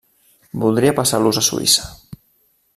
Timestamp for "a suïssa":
1.41-1.87